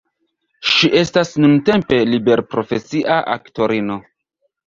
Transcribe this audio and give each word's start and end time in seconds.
Ŝi 0.69 0.87
estas 1.01 1.33
nuntempe 1.43 1.99
liberprofesia 2.13 3.21
aktorino. 3.37 3.99